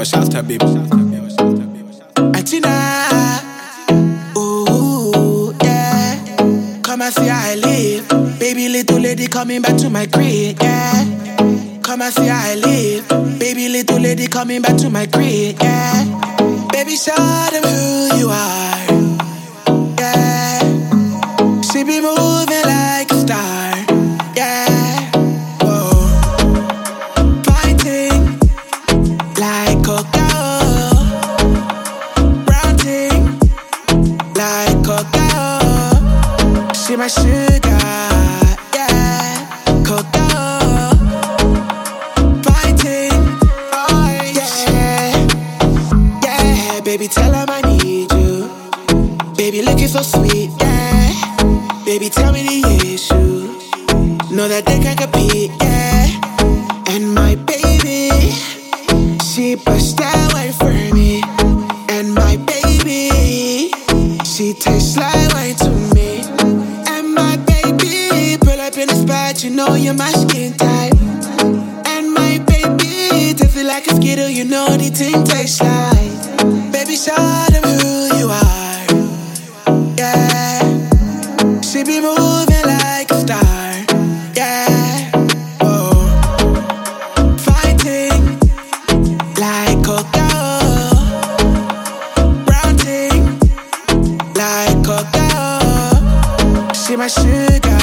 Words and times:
Yo, 0.00 0.04
shouts 0.04 0.30
to 0.30 0.42
baby. 0.42 0.64
Atina, 2.32 2.72
ooh, 4.34 5.52
yeah. 5.62 6.80
Come 6.82 7.02
and 7.02 7.12
see 7.12 7.26
how 7.26 7.50
I 7.50 7.54
live. 7.56 8.08
Baby, 8.38 8.70
little 8.70 8.98
lady 8.98 9.26
coming 9.26 9.60
back 9.60 9.76
to 9.76 9.90
my 9.90 10.06
crib, 10.06 10.56
yeah. 10.62 11.04
Come 11.82 12.00
and 12.00 12.14
see 12.14 12.28
how 12.28 12.48
I 12.48 12.54
live. 12.54 13.08
Baby, 13.38 13.68
little 13.68 14.00
lady 14.00 14.26
coming 14.26 14.62
back 14.62 14.78
to 14.78 14.88
my 14.88 15.04
crib, 15.04 15.58
yeah. 15.60 16.04
Baby, 16.72 16.96
show 16.96 17.14
them 17.52 17.62
who 17.62 18.16
you 18.20 18.28
are, 18.30 18.79
my 37.00 37.08
sugar, 37.08 37.78
yeah, 38.74 39.46
oh 43.72 44.10
yeah, 44.36 45.26
yeah. 46.22 46.80
Baby, 46.84 47.08
tell 47.08 47.34
'em 47.34 47.48
I 47.48 47.62
need 47.62 48.12
you. 48.12 48.50
Baby, 49.34 49.62
looking 49.62 49.88
so 49.88 50.02
sweet, 50.02 50.50
yeah. 50.60 51.14
Baby, 51.86 52.10
tell 52.10 52.32
me 52.34 52.42
the 52.42 52.58
issue. 52.94 53.48
Know 54.34 54.46
that 54.48 54.66
they 54.66 54.78
can't 54.78 55.00
compete, 55.00 55.52
yeah. 55.62 56.06
And 56.92 57.14
my 57.14 57.34
baby. 57.36 58.34
She 59.24 59.56
pushed 59.56 59.96
that 59.96 60.34
way 60.34 60.52
for 60.52 60.74
me. 60.94 61.22
And 61.88 62.12
my 62.14 62.36
baby, 62.36 63.72
she 64.24 64.52
tastes 64.52 64.98
like 64.98 65.19
know 69.66 69.74
you're 69.74 69.94
my 69.94 70.10
skin 70.12 70.52
type. 70.54 70.94
And 71.92 72.14
my 72.14 72.38
baby, 72.46 73.34
taste 73.34 73.56
it 73.56 73.66
like 73.66 73.86
a 73.88 73.94
skittle, 73.96 74.30
you 74.30 74.44
know 74.44 74.68
the 74.76 74.88
thing 74.88 75.22
tastes 75.24 75.60
like. 75.60 76.72
Baby, 76.72 76.96
show 76.96 77.14
them 77.52 77.64
who 77.80 77.92
you 78.18 78.26
are. 78.42 78.86
Yeah. 79.98 80.60
She 81.60 81.84
be 81.84 82.00
moving 82.00 82.66
like 82.74 83.10
a 83.10 83.18
star. 83.24 83.70
Yeah. 84.40 85.10
Oh. 85.60 86.06
Fighting 87.46 88.22
like 89.44 89.78
cocoa. 89.88 90.94
Brown 92.46 92.74
thing, 92.84 93.22
like 94.40 94.78
cocoa. 94.88 95.60
She 96.72 96.96
my 96.96 97.08
sugar, 97.08 97.79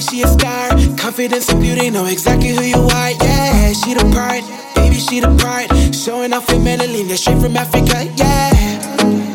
she 0.00 0.22
a 0.22 0.28
star. 0.28 0.70
Confidence 0.96 1.48
and 1.50 1.60
beauty, 1.60 1.90
know 1.90 2.06
exactly 2.06 2.50
who 2.50 2.62
you 2.62 2.76
are, 2.76 3.10
yeah. 3.10 3.72
She 3.72 3.94
the 3.94 4.04
part, 4.14 4.42
baby, 4.74 4.96
she 4.96 5.20
the 5.20 5.28
part. 5.36 5.68
Showing 5.94 6.32
off 6.32 6.48
in 6.50 6.64
Medellin, 6.64 7.08
yeah, 7.08 7.16
straight 7.16 7.40
from 7.40 7.56
Africa, 7.56 8.04
yeah. 8.16 8.50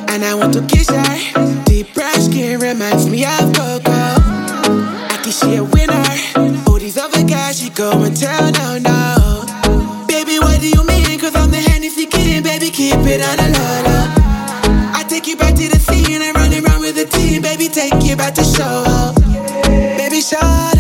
And 0.10 0.24
I 0.24 0.34
want 0.36 0.54
to 0.54 0.62
kiss 0.66 0.90
her. 0.90 1.64
Deep 1.66 1.94
brown 1.94 2.20
skin 2.20 2.60
reminds 2.60 3.08
me 3.10 3.26
of 3.26 3.54
Coco. 3.54 3.92
I 3.92 5.20
think 5.22 5.36
she 5.36 5.56
a 5.56 5.64
winner. 5.64 6.64
All 6.68 6.80
these 6.80 6.98
other 6.98 7.24
guys, 7.24 7.60
she 7.60 7.70
go 7.70 7.92
and 8.04 8.16
tell 8.16 8.52
no, 8.52 8.80
no. 8.80 10.06
Baby, 10.08 10.40
what 10.40 10.60
do 10.62 10.70
you 10.70 10.84
mean? 10.86 11.20
Cause 11.20 11.36
I'm 11.36 11.52
the 11.52 11.58
Hennessy 11.58 12.06
kid, 12.06 12.44
baby, 12.44 12.70
keep 12.72 12.96
it 12.96 13.22
on 13.22 13.38
the 13.38 13.50
low, 13.54 13.82
low. 13.86 14.06
I 14.98 15.06
take 15.08 15.28
you 15.28 15.36
back 15.36 15.56
to 15.56 15.68
the 15.68 15.80
scene 15.80 16.22
and 16.22 16.36
run 16.36 16.54
around 16.54 16.82
with 16.82 16.96
the 16.96 17.06
team, 17.06 17.42
baby, 17.42 17.68
take 17.68 18.02
you 18.04 18.16
back 18.16 18.34
to 18.36 18.44
show. 18.44 19.25
Show 20.26 20.75